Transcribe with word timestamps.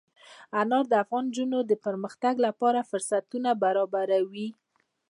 انار 0.61 0.85
د 0.91 0.93
افغان 1.03 1.25
نجونو 1.29 1.59
د 1.65 1.71
پرمختګ 1.85 2.33
لپاره 2.45 2.87
فرصتونه 2.89 3.49
برابروي. 3.63 4.47